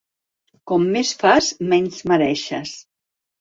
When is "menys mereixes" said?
1.75-2.75